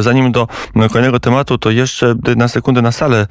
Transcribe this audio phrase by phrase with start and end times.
[0.00, 3.26] Zanim do kolejnego tematu, to jeszcze na sekundę na salę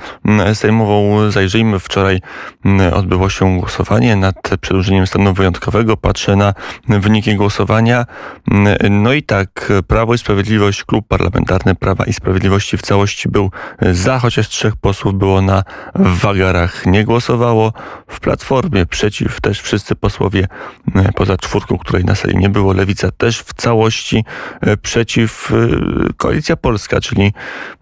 [0.54, 1.80] sejmową zajrzyjmy.
[1.80, 2.22] Wczoraj
[2.94, 5.98] odbyło się głosowanie nad przedłużeniem stanu wyjątkowego.
[5.98, 6.54] Patrzę na
[6.88, 8.06] wyniki głosowania.
[8.90, 13.52] No i tak, Prawo i Sprawiedliwość, Klub Parlamentarny Prawa i Sprawiedliwości w całości był
[13.92, 15.64] za, chociaż trzech posłów było na
[15.96, 16.86] wagarach.
[16.86, 17.74] Nie głosowało
[18.08, 18.86] w Platformie.
[18.86, 20.48] Przeciw też wszyscy posłowie,
[21.16, 22.74] poza czwórką, której na sali nie było.
[22.74, 24.26] Lewica też w całości
[24.82, 25.54] przeciw.
[26.18, 27.34] Koalicja Polska, czyli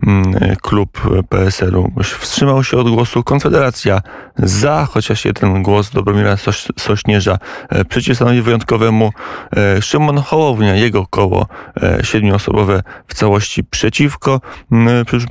[0.07, 3.23] mm, klub PSL-u, wstrzymał się od głosu.
[3.23, 4.01] Konfederacja
[4.37, 6.37] za, chociaż jeden głos Dobromira
[6.77, 7.37] Sośnierza
[7.69, 9.11] e, przeciw stanowi wyjątkowemu.
[9.57, 11.47] E, Szymon Hołownia, jego koło
[11.83, 14.41] e, siedmioosobowe w całości przeciwko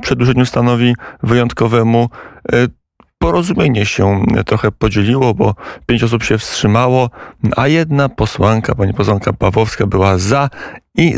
[0.02, 2.08] przedłużeniu stanowi wyjątkowemu
[3.18, 5.54] porozumienie się trochę podzieliło, bo
[5.86, 7.10] pięć osób się wstrzymało,
[7.56, 10.50] a jedna posłanka, pani posłanka Pawłowska była za
[10.96, 11.14] i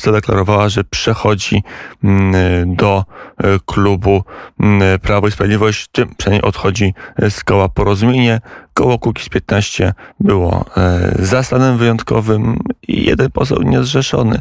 [0.00, 1.62] zadeklarowała, że przechodzi
[2.04, 3.04] mm, do
[3.38, 4.24] e, klubu
[4.60, 6.94] mm, Prawo i Sprawiedliwość, tym przynajmniej odchodzi
[7.30, 8.40] z koła Porozumienie.
[8.74, 14.40] Koło Kukiz 15 było e, za stanem wyjątkowym i jeden poseł niezrzeszony.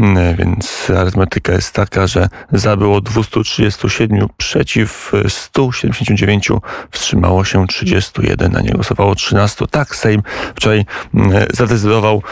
[0.00, 6.48] Mm, więc arytmetyka jest taka, że za było 237, przeciw 179,
[6.90, 9.66] wstrzymało się 31, na nie głosowało 13.
[9.70, 10.22] Tak, Sejm
[10.54, 10.84] wczoraj
[11.52, 12.22] zadecydował,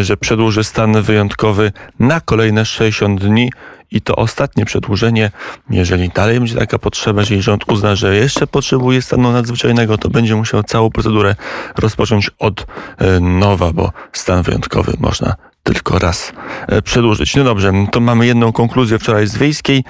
[0.00, 3.50] że przedłuży stan wyjątkowy wyjątkowy na kolejne 60 dni
[3.90, 5.30] i to ostatnie przedłużenie,
[5.70, 10.36] jeżeli dalej będzie taka potrzeba, jeżeli rząd uzna, że jeszcze potrzebuje stanu nadzwyczajnego, to będzie
[10.36, 11.34] musiał całą procedurę
[11.76, 12.66] rozpocząć od
[12.98, 16.32] e, nowa, bo stan wyjątkowy można tylko raz
[16.68, 17.36] e, przedłużyć.
[17.36, 19.78] No dobrze, to mamy jedną konkluzję wczoraj z Wiejskiej.
[19.78, 19.84] E,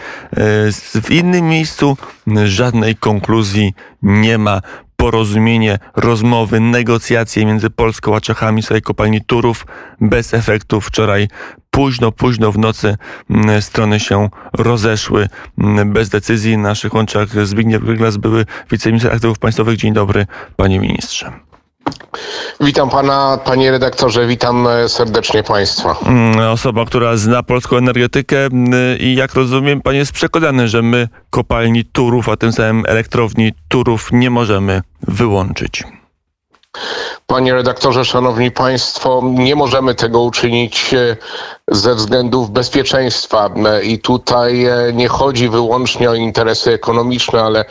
[1.02, 1.97] w innym miejscu
[2.45, 4.61] żadnej konkluzji nie ma
[5.01, 9.67] porozumienie, rozmowy, negocjacje między Polską a Czechami w swojej kopalni Turów
[10.01, 10.81] bez efektu.
[10.81, 11.29] Wczoraj
[11.71, 12.97] późno, późno w nocy
[13.31, 16.57] mm, strony się rozeszły mm, bez decyzji.
[16.57, 19.77] Na naszych łączach Zbigniew Gryglas, były wiceminister aktywów państwowych.
[19.77, 20.27] Dzień dobry,
[20.57, 21.48] panie ministrze.
[22.61, 25.96] Witam pana, panie redaktorze, witam e, serdecznie państwa.
[26.07, 31.08] Mm, osoba, która zna polską energetykę mm, i jak rozumiem, pan jest przekonany, że my
[31.30, 35.85] kopalni Turów, a tym samym elektrowni Turów nie możemy wyłączyć.
[37.27, 41.17] Panie redaktorze, szanowni państwo, nie możemy tego uczynić e,
[41.68, 43.51] ze względów bezpieczeństwa.
[43.67, 47.64] E, I tutaj nie chodzi wyłącznie o interesy ekonomiczne, ale,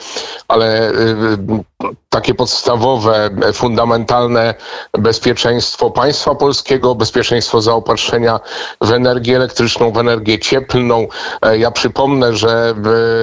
[0.47, 0.91] ale
[2.09, 4.53] takie podstawowe, fundamentalne
[4.94, 8.40] bezpieczeństwo państwa polskiego, bezpieczeństwo zaopatrzenia
[8.81, 11.07] w energię elektryczną, w energię cieplną.
[11.41, 12.74] E, ja przypomnę, że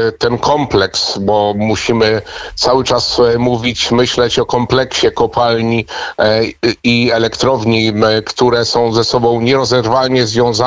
[0.08, 2.22] e, ten kompleks, bo musimy
[2.54, 5.86] cały czas e, mówić, myśleć o kompleksie kopalni
[6.82, 7.92] i elektrowni,
[8.26, 10.63] które są ze sobą nierozerwalnie związane.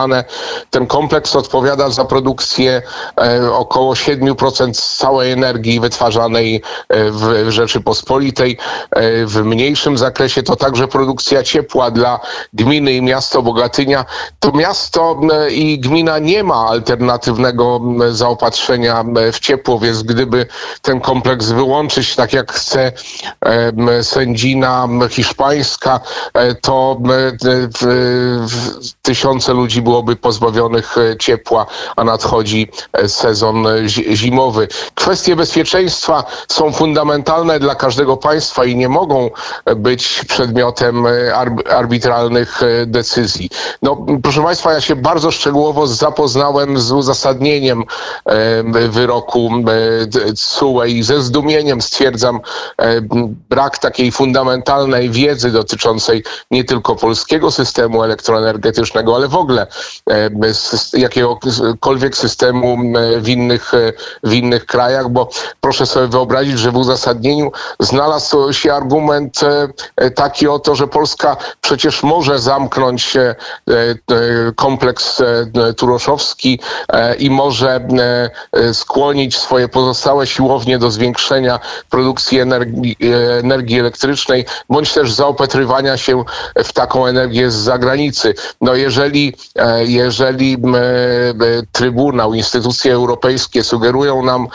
[0.70, 2.82] Ten kompleks odpowiada za produkcję
[3.52, 8.58] około 7% całej energii wytwarzanej w Rzeczypospolitej.
[8.92, 12.20] E, w mniejszym zakresie to także produkcja ciepła dla
[12.54, 14.06] gminy i miasta Bogatynia.
[14.40, 15.20] To miasto
[15.52, 17.82] i gmina nie ma alternatywnego
[18.12, 20.46] zaopatrzenia w ciepło, więc gdyby
[20.82, 22.92] ten kompleks wyłączyć, tak jak chce
[24.02, 26.00] sędzina hiszpańska,
[26.34, 26.98] e, to
[29.02, 31.66] tysiące ludzi byłoby pozbawionych e, ciepła,
[31.96, 32.68] a nadchodzi
[33.08, 33.66] sezon
[34.14, 34.68] zimowy.
[34.96, 39.30] Kwestie bezpieczeństwa są fundamentalne dla każdego państwa i nie mogą
[39.76, 41.36] być przedmiotem e,
[41.70, 43.50] arbitralnych e, decyzji.
[43.82, 47.84] No, proszę Państwa, ja się bardzo szczegółowo zapoznałem z uzasadnieniem
[48.26, 49.50] e, wyroku
[50.36, 52.40] CUE i ze zdumieniem stwierdzam
[53.50, 59.68] brak takiej fundamentalnej wiedzy dotyczącej nie tylko polskiego systemu elektroenergetycznego, ale w ogóle
[60.94, 62.78] jakiegokolwiek systemu
[63.18, 63.72] w innych,
[64.24, 65.30] w innych krajach, bo
[65.62, 71.38] proszę sobie wyobrazić, że w uzasadnieniu znalazł się argument e, e, taki oto, że Polska
[71.62, 73.36] przecież może zamknąć e,
[74.56, 75.22] kompleks
[75.78, 76.60] turoszowski
[77.20, 77.88] i może
[78.74, 81.60] skłonić swoje pozostałe siłownie do zwiększenia
[81.90, 82.98] produkcji energii,
[83.44, 86.24] energii elektrycznej, bądź też zaopatrywania się
[86.56, 88.34] w taką energię z zagranicy.
[88.62, 89.34] No jeżeli,
[89.86, 90.58] jeżeli
[91.72, 94.48] Trybunał, instytucje europejskie sugerują nam,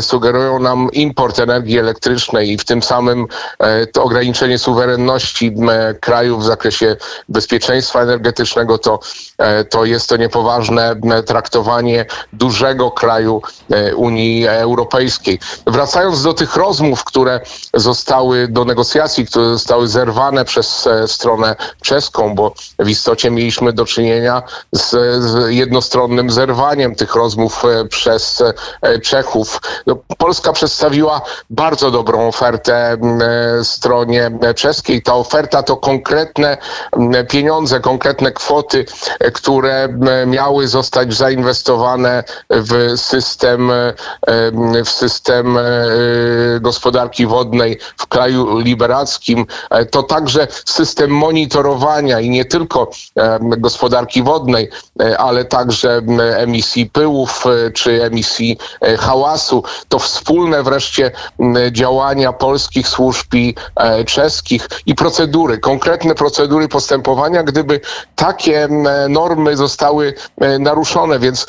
[0.00, 3.26] sugerują nam import energii elektrycznej, i w tym samym
[3.58, 5.54] e, to ograniczenie suwerenności
[6.00, 6.96] krajów w zakresie
[7.28, 9.00] bezpieczeństwa energetycznego, to,
[9.38, 10.96] e, to jest to niepoważne
[11.26, 15.38] traktowanie dużego kraju e, Unii Europejskiej.
[15.66, 17.40] Wracając do tych rozmów, które
[17.74, 24.42] zostały, do negocjacji, które zostały zerwane przez stronę czeską, bo w istocie mieliśmy do czynienia
[24.72, 24.90] z,
[25.24, 28.42] z jednostronnym zerwaniem tych rozmów przez
[29.02, 29.60] Czechów.
[29.86, 31.20] No, Polska przedstawiła
[31.50, 32.96] bardzo dobrą ofertę
[33.62, 35.02] stronie czeskiej.
[35.02, 36.56] Ta oferta to konkretne
[37.30, 38.84] pieniądze, konkretne kwoty,
[39.34, 39.88] które
[40.26, 43.70] miały zostać zainwestowane w system,
[44.84, 45.58] w system
[46.60, 49.46] gospodarki wodnej w kraju liberackim.
[49.90, 52.90] To także system monitorowania i nie tylko
[53.40, 53.77] gospodarki
[54.22, 54.70] wodnej,
[55.18, 56.00] ale także
[56.36, 57.44] emisji pyłów
[57.74, 58.58] czy emisji
[58.98, 59.62] hałasu.
[59.88, 61.10] To wspólne wreszcie
[61.72, 63.54] działania polskich służb i
[64.06, 67.80] czeskich i procedury, konkretne procedury postępowania, gdyby
[68.16, 68.68] takie
[69.08, 70.14] normy zostały
[70.58, 71.46] naruszone, więc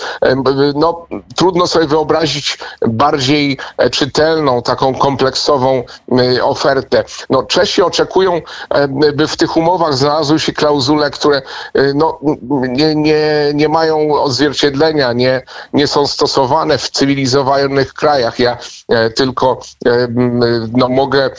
[0.76, 1.06] no,
[1.36, 3.58] trudno sobie wyobrazić bardziej
[3.92, 5.84] czytelną, taką kompleksową
[6.42, 7.04] ofertę.
[7.30, 8.42] No, Czesi oczekują,
[9.14, 11.42] by w tych umowach znalazły się klauzule, które
[11.96, 12.19] no,
[12.70, 15.42] nie, nie, nie mają odzwierciedlenia, nie,
[15.74, 18.40] nie są stosowane w cywilizowanych krajach.
[18.40, 18.58] Ja
[19.16, 19.62] tylko
[20.74, 21.30] no, mogę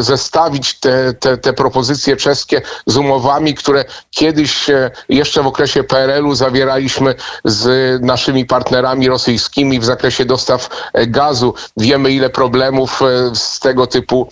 [0.00, 4.66] zestawić te, te, te propozycje czeskie z umowami, które kiedyś
[5.08, 7.14] jeszcze w okresie PRL-u zawieraliśmy
[7.44, 10.68] z naszymi partnerami rosyjskimi w zakresie dostaw
[11.06, 11.54] gazu.
[11.76, 13.00] Wiemy, ile problemów
[13.34, 14.28] z tego typu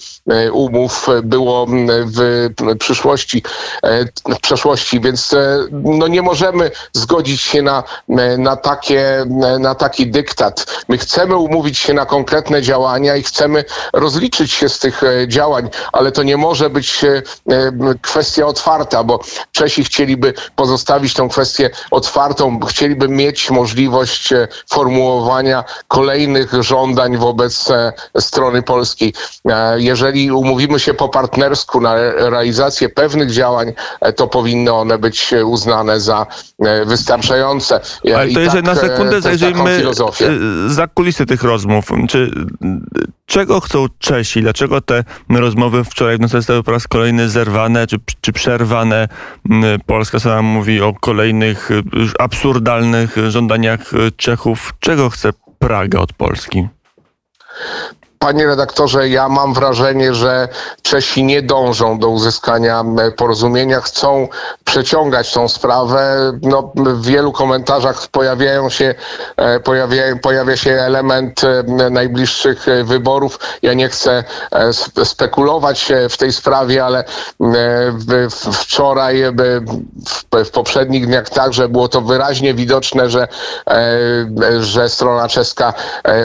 [0.52, 1.66] umów było
[2.04, 2.48] w
[2.78, 3.42] przyszłości,
[4.26, 5.34] w przeszłości, więc
[5.84, 7.82] no nie możemy zgodzić się na,
[8.38, 9.24] na, takie,
[9.60, 10.84] na taki dyktat.
[10.88, 16.12] My chcemy umówić się na konkretne działania i chcemy rozliczyć się z tych działań, ale
[16.12, 17.04] to nie może być
[18.02, 19.20] kwestia otwarta, bo
[19.52, 24.34] Czesi chcieliby pozostawić tą kwestię otwartą, chcieliby mieć możliwość
[24.70, 27.68] formułowania kolejnych żądań wobec
[28.20, 29.14] strony polskiej.
[29.76, 33.72] Jeżeli umówimy się po partnersku na realizację pewnych działań,
[34.16, 35.65] to powinny one być uznane
[35.96, 36.26] za
[36.86, 37.80] wystarczające.
[38.16, 39.82] Ale to jeżeli tak, na sekundę zajrzyjmy
[40.66, 41.88] za kulisy tych rozmów.
[42.08, 42.30] Czy,
[43.26, 44.42] czego chcą Czesi?
[44.42, 49.08] Dlaczego te rozmowy wczoraj w nocy zostały po raz kolejny zerwane czy, czy przerwane?
[49.86, 51.70] Polska sama mówi o kolejnych
[52.18, 54.74] absurdalnych żądaniach Czechów.
[54.80, 56.68] Czego chce Praga od Polski?
[58.18, 60.48] Panie redaktorze, ja mam wrażenie, że
[60.82, 62.84] Czesi nie dążą do uzyskania
[63.16, 64.28] porozumienia, chcą
[64.64, 66.32] przeciągać tą sprawę.
[66.42, 68.94] No, w wielu komentarzach pojawiają się,
[69.36, 73.38] e, pojawia, pojawia się element e, najbliższych wyborów.
[73.62, 74.72] Ja nie chcę e,
[75.04, 77.04] spekulować w tej sprawie, ale
[78.52, 79.22] wczoraj,
[80.44, 83.28] w poprzednich dniach także było to wyraźnie widoczne, że,
[84.60, 85.74] że strona czeska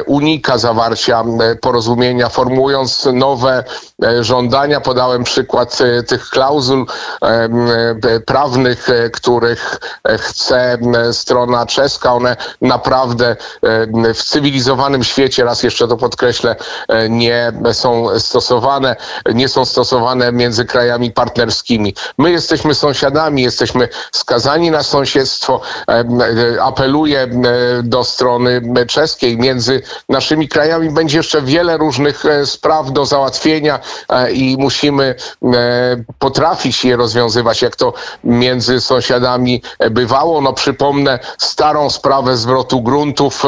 [0.06, 1.24] unika zawarcia
[1.62, 3.64] porozumienia porozumienia, formułując nowe
[4.04, 4.82] e, żądania.
[4.82, 6.86] Podałem przykład e, tych klauzul
[7.22, 9.80] e, prawnych, których
[10.18, 10.78] chce
[11.12, 12.14] strona czeska.
[12.14, 13.36] One naprawdę
[14.16, 16.56] w cywilizowanym świecie, raz jeszcze to podkreślę,
[17.10, 18.96] nie są stosowane,
[19.34, 21.96] nie są stosowane między krajami partnerskimi.
[22.18, 25.62] My jesteśmy sąsiadami, jesteśmy skazani na sąsiedztwo.
[26.62, 27.28] Apeluję
[27.84, 29.38] do strony czeskiej.
[29.38, 33.80] Między naszymi krajami będzie jeszcze wiele różnych e, spraw do załatwienia
[34.10, 40.42] e, i musimy e, potrafić je rozwiązywać, jak to między sąsiadami bywało.
[40.42, 43.44] No przypomnę starą sprawę zwrotu gruntów.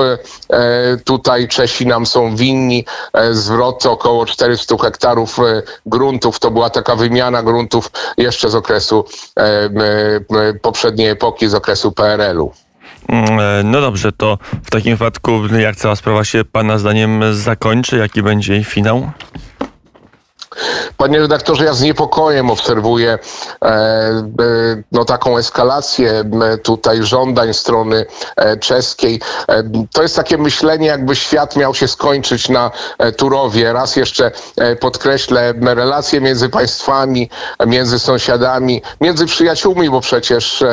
[1.04, 2.86] Tutaj Czesi nam są winni
[3.32, 5.38] zwrot około 400 hektarów
[5.86, 6.40] gruntów.
[6.40, 9.06] To była taka wymiana gruntów jeszcze z okresu
[10.62, 12.52] poprzedniej epoki, z okresu PRL-u.
[13.08, 17.98] Mm, e, no dobrze, to w takim wypadku jak cała sprawa się Pana zdaniem zakończy?
[17.98, 19.12] Jaki będzie jej finał?
[20.98, 23.20] Panie redaktorze, ja z niepokojem obserwuję
[23.62, 24.24] e, e,
[24.92, 26.24] no, taką eskalację
[26.64, 28.06] tutaj żądań strony
[28.36, 29.20] e, czeskiej.
[29.48, 33.74] E, to jest takie myślenie, jakby świat miał się skończyć na e, Turowie.
[33.74, 37.30] Raz jeszcze e, podkreślę relacje między państwami,
[37.68, 40.64] między sąsiadami, między przyjaciółmi, bo przecież,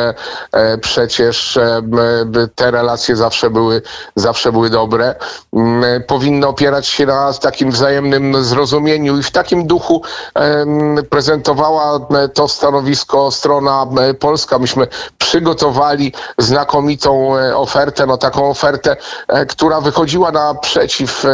[0.81, 1.59] przecież
[2.55, 3.83] te relacje zawsze były,
[4.17, 5.15] zawsze były dobre.
[6.07, 10.03] Powinny opierać się na takim wzajemnym zrozumieniu i w takim duchu
[11.11, 14.59] prezentowała e, to stanowisko strona e, polska.
[14.59, 14.87] Myśmy
[15.19, 18.97] przygotowali znakomitą e, ofertę, no taką ofertę,
[19.49, 21.25] która wychodziła naprzeciw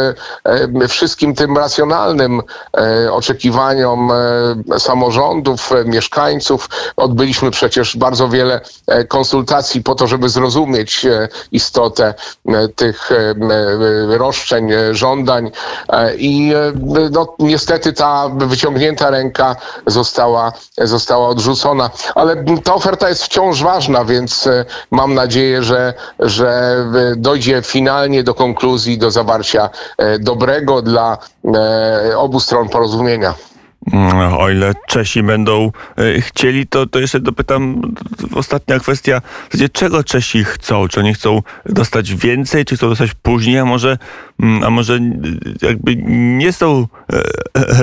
[0.87, 2.41] wszystkim tym racjonalnym
[3.11, 4.11] oczekiwaniom
[4.77, 6.69] samorządów, mieszkańców.
[6.97, 8.61] Odbyliśmy przecież bardzo wiele
[9.07, 11.05] konsultacji po to, żeby zrozumieć
[11.51, 12.13] istotę
[12.75, 13.09] tych
[14.07, 15.51] roszczeń, żądań
[16.17, 16.53] i
[17.11, 19.55] no, niestety ta ta wyciągnięta ręka
[19.87, 21.89] została, została odrzucona.
[22.15, 26.49] Ale ta oferta jest wciąż ważna, więc e, mam nadzieję, że, że
[27.11, 31.17] e, dojdzie finalnie do konkluzji, do zawarcia e, dobrego dla
[32.17, 33.33] obu stron porozumienia.
[34.37, 37.81] O ile Czesi będą e, chcieli, to, to jeszcze dopytam,
[38.35, 40.87] ostatnia kwestia, w zasadzie czego Czesi chcą?
[40.87, 43.97] Czy oni chcą dostać więcej, czy chcą dostać później, a może,
[44.39, 44.99] mm, a może e,
[45.61, 47.23] jakby nie są e,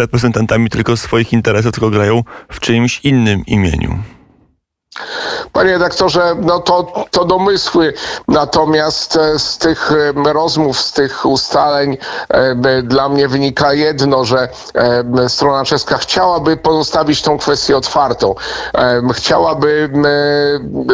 [0.01, 3.99] reprezentantami tylko swoich interesów, tylko grają w czyimś innym imieniu?
[5.53, 7.95] Panie redaktorze, no to, to domysły.
[8.29, 9.93] Natomiast e, z tych
[10.27, 11.97] e, rozmów, z tych ustaleń
[12.29, 14.49] e, dla mnie wynika jedno, że
[15.29, 18.35] strona czeska chciałaby pozostawić tą kwestię otwartą.
[19.13, 19.91] Chciałaby,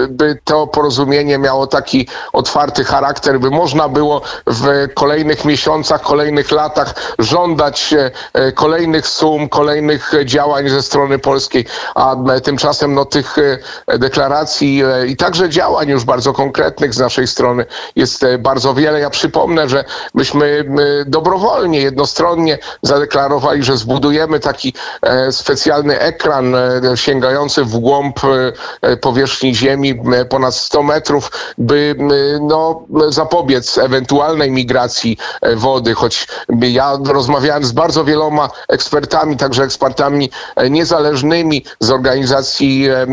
[0.09, 6.95] by to porozumienie miało taki otwarty charakter, by można było w kolejnych miesiącach, kolejnych latach
[7.19, 7.95] żądać
[8.55, 13.37] kolejnych sum, kolejnych działań ze strony polskiej, a tymczasem no, tych
[13.99, 17.67] deklaracji e, i także działań już bardzo konkretnych z naszej strony
[17.97, 19.01] jest e, bardzo wiele.
[19.01, 20.65] Ja przypomnę, że myśmy
[21.07, 26.55] dobrowolnie, jednostronnie zadeklarowali, że zbudujemy taki e, specjalny ekran
[26.95, 28.21] sięgający w głąb
[29.01, 31.95] powierzchni Ziemi ponad 100 metrów, by
[32.41, 35.19] no, zapobiec ewentualnej migracji
[35.57, 36.27] wody, choć
[36.61, 40.31] ja rozmawiałem z bardzo wieloma ekspertami, także ekspertami
[40.71, 43.07] niezależnymi z organizacji e,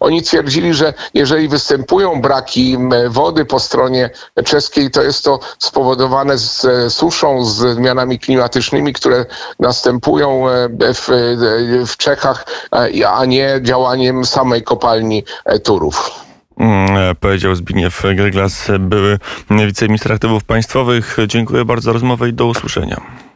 [0.00, 2.76] Oni twierdzili, że jeżeli występują braki
[3.08, 4.10] wody po stronie
[4.44, 9.26] czeskiej, to jest to spowodowane z suszą, z zmianami klimatycznymi, które
[9.58, 15.24] następują e, w, e, w Czechach, e, a nie działaniem samej kopalni
[15.64, 16.10] Turów.
[16.58, 19.18] Mm, Powiedział Zbigniew Gryglas, były
[19.50, 21.16] wiceminister aktywów państwowych.
[21.26, 23.27] Dziękuję bardzo za rozmowę i do usłyszenia.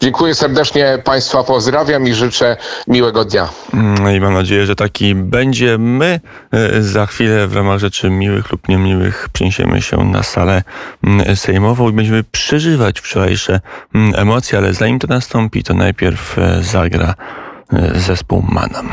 [0.00, 3.48] Dziękuję serdecznie Państwa, pozdrawiam i życzę miłego dnia.
[3.74, 5.78] Mm, I mam nadzieję, że taki będzie.
[5.78, 6.20] My
[6.52, 10.62] e, za chwilę w ramach rzeczy miłych lub niemiłych przeniesiemy się na salę
[11.04, 13.60] mm, sejmową i będziemy przeżywać wczorajsze
[13.94, 17.14] mm, emocje, ale zanim to nastąpi, to najpierw e, zagra
[17.72, 18.88] e, zespół Manam.